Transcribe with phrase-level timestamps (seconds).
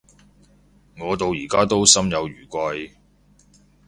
[0.97, 2.95] 我到而家都仲心有餘悸